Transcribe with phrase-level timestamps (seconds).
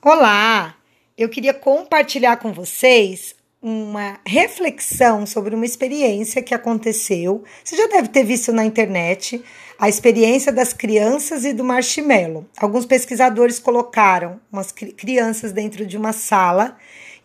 [0.00, 0.76] Olá!
[1.16, 7.42] Eu queria compartilhar com vocês uma reflexão sobre uma experiência que aconteceu.
[7.64, 9.42] Você já deve ter visto na internet
[9.76, 12.46] a experiência das crianças e do marshmallow.
[12.58, 16.76] Alguns pesquisadores colocaram umas crianças dentro de uma sala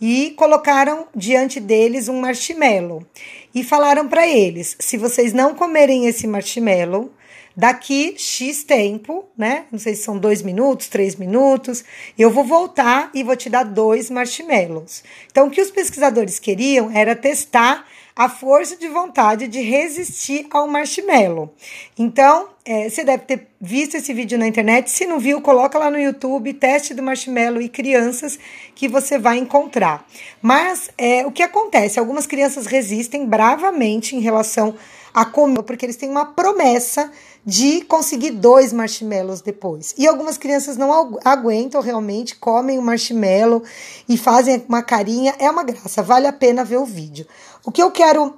[0.01, 3.05] e colocaram diante deles um marshmallow
[3.53, 7.11] e falaram para eles: se vocês não comerem esse marshmallow,
[7.55, 9.65] daqui X tempo, né?
[9.71, 11.83] Não sei se são dois minutos, três minutos,
[12.17, 15.03] eu vou voltar e vou te dar dois marshmallows.
[15.31, 17.85] Então, o que os pesquisadores queriam era testar
[18.15, 21.51] a força de vontade de resistir ao marshmallow.
[21.97, 24.89] Então, é, você deve ter visto esse vídeo na internet.
[24.91, 28.37] Se não viu, coloca lá no YouTube, teste do marshmallow e crianças
[28.75, 30.05] que você vai encontrar.
[30.41, 31.99] Mas é, o que acontece?
[31.99, 34.75] Algumas crianças resistem bravamente em relação
[35.13, 37.11] a comer, porque eles têm uma promessa
[37.45, 39.93] de conseguir dois marshmallows depois.
[39.97, 43.63] E algumas crianças não aguentam realmente, comem o marshmallow
[44.07, 45.35] e fazem uma carinha.
[45.39, 47.27] É uma graça, vale a pena ver o vídeo.
[47.65, 48.33] O que eu quero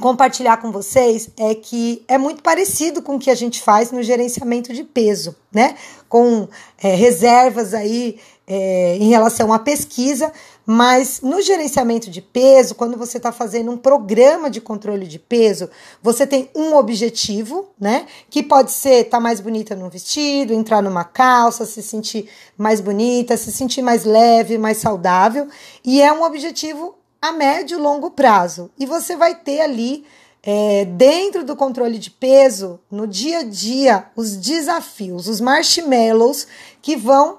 [0.00, 4.02] compartilhar com vocês é que é muito parecido com o que a gente faz no
[4.02, 5.76] gerenciamento de peso, né?
[6.08, 6.48] Com
[6.82, 10.32] é, reservas aí é, em relação à pesquisa,
[10.66, 15.70] mas no gerenciamento de peso, quando você está fazendo um programa de controle de peso,
[16.02, 18.06] você tem um objetivo, né?
[18.28, 22.28] Que pode ser estar tá mais bonita no vestido, entrar numa calça, se sentir
[22.58, 25.48] mais bonita, se sentir mais leve, mais saudável,
[25.84, 28.70] e é um objetivo a médio e longo prazo.
[28.78, 30.04] E você vai ter ali,
[30.42, 36.46] é, dentro do controle de peso, no dia a dia, os desafios, os marshmallows
[36.82, 37.38] que vão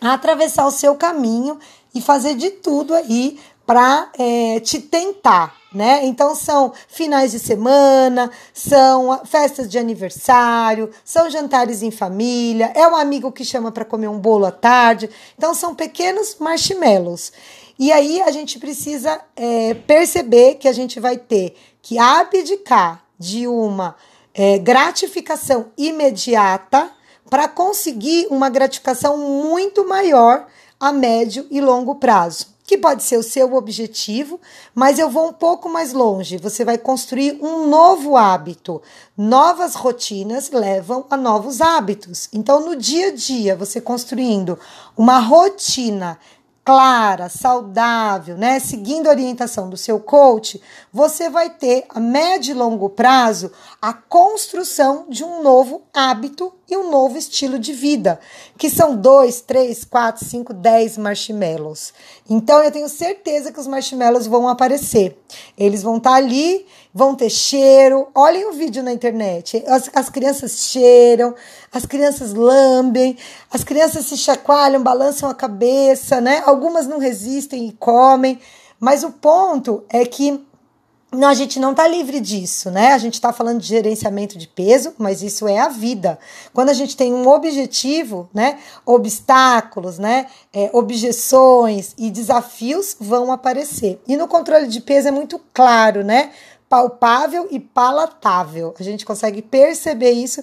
[0.00, 1.58] atravessar o seu caminho
[1.92, 6.06] e fazer de tudo aí para é, te tentar, né?
[6.06, 12.94] Então são finais de semana, são festas de aniversário, são jantares em família, é um
[12.94, 15.10] amigo que chama para comer um bolo à tarde.
[15.36, 17.32] Então são pequenos marshmallows.
[17.78, 23.46] E aí a gente precisa é, perceber que a gente vai ter que abdicar de
[23.46, 23.94] uma
[24.34, 26.90] é, gratificação imediata
[27.30, 30.46] para conseguir uma gratificação muito maior
[30.80, 34.40] a médio e longo prazo, que pode ser o seu objetivo,
[34.74, 36.36] mas eu vou um pouco mais longe.
[36.36, 38.80] Você vai construir um novo hábito.
[39.16, 42.28] Novas rotinas levam a novos hábitos.
[42.32, 44.58] Então, no dia a dia, você construindo
[44.96, 46.18] uma rotina
[46.68, 50.60] clara, saudável, né, seguindo a orientação do seu coach,
[50.92, 56.76] você vai ter a médio e longo prazo a construção de um novo hábito e
[56.76, 58.20] um novo estilo de vida,
[58.58, 61.94] que são dois, três, quatro, cinco, dez marshmallows.
[62.28, 65.18] Então eu tenho certeza que os marshmallows vão aparecer.
[65.56, 68.08] Eles vão estar tá ali, vão ter cheiro.
[68.14, 69.62] Olhem o vídeo na internet.
[69.66, 71.34] As, as crianças cheiram,
[71.72, 73.16] as crianças lambem,
[73.52, 76.42] as crianças se chacoalham, balançam a cabeça, né?
[76.44, 78.38] Algumas não resistem e comem.
[78.80, 80.46] Mas o ponto é que
[81.10, 82.92] não, a gente não está livre disso, né?
[82.92, 86.18] A gente está falando de gerenciamento de peso, mas isso é a vida.
[86.52, 88.58] Quando a gente tem um objetivo, né?
[88.84, 90.26] Obstáculos, né?
[90.52, 93.98] É, objeções e desafios vão aparecer.
[94.06, 96.30] E no controle de peso é muito claro, né?
[96.68, 98.74] Palpável e palatável.
[98.78, 100.42] A gente consegue perceber isso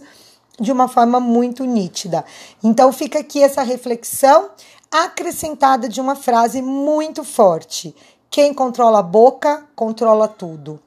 [0.59, 2.23] de uma forma muito nítida.
[2.63, 4.49] Então fica aqui essa reflexão
[4.89, 7.93] acrescentada de uma frase muito forte
[8.35, 10.77] quem controla a boca, controla tudo.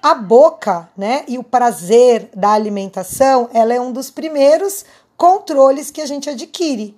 [0.00, 4.84] A boca, né, e o prazer da alimentação, ela é um dos primeiros
[5.16, 6.96] controles que a gente adquire.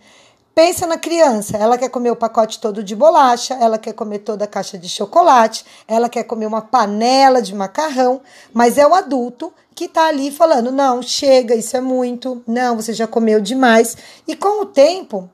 [0.54, 4.44] Pensa na criança, ela quer comer o pacote todo de bolacha, ela quer comer toda
[4.44, 8.20] a caixa de chocolate, ela quer comer uma panela de macarrão,
[8.52, 12.92] mas é o adulto que tá ali falando: não, chega, isso é muito, não, você
[12.92, 13.96] já comeu demais.
[14.28, 15.28] E com o tempo,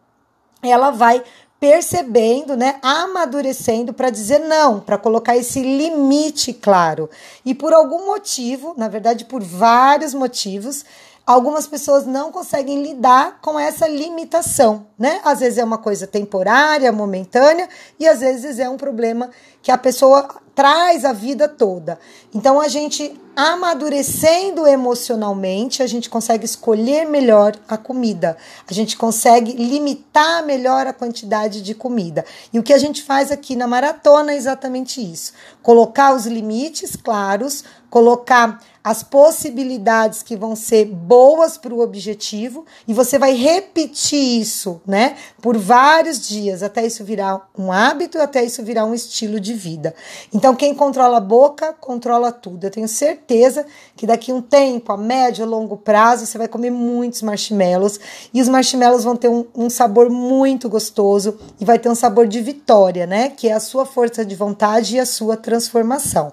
[0.63, 1.23] ela vai
[1.61, 7.11] percebendo, né, amadurecendo para dizer não, para colocar esse limite claro.
[7.45, 10.87] E por algum motivo, na verdade por vários motivos,
[11.27, 15.21] algumas pessoas não conseguem lidar com essa limitação, né?
[15.25, 17.69] Às vezes é uma coisa temporária, momentânea,
[17.99, 19.31] e às vezes é um problema
[19.63, 21.99] que a pessoa traz a vida toda.
[22.35, 28.37] Então a gente amadurecendo emocionalmente, a gente consegue escolher melhor a comida.
[28.69, 32.25] A gente consegue limitar melhor a quantidade de comida.
[32.53, 35.33] E o que a gente faz aqui na maratona é exatamente isso:
[35.63, 42.95] colocar os limites claros, colocar as possibilidades que vão ser boas para o objetivo e
[42.95, 48.63] você vai repetir isso, né, por vários dias até isso virar um hábito, até isso
[48.63, 49.95] virar um estilo de vida.
[50.33, 52.65] Então, quem controla a boca, controla tudo.
[52.65, 56.49] Eu tenho certeza que daqui a um tempo, a médio ou longo prazo, você vai
[56.49, 58.01] comer muitos marshmallows
[58.33, 62.27] e os marshmallows vão ter um, um sabor muito gostoso e vai ter um sabor
[62.27, 63.29] de vitória, né?
[63.29, 66.33] Que é a sua força de vontade e a sua transformação.